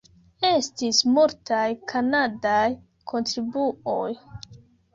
[0.51, 2.65] Estis multaj kanadaj
[3.15, 4.11] kontribuoj.